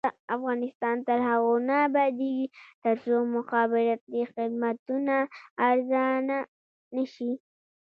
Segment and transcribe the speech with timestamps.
[0.35, 2.47] افغانستان تر هغو نه ابادیږي،
[2.83, 5.15] ترڅو مخابراتي خدمتونه
[5.69, 6.37] ارزانه
[6.95, 7.31] نشي.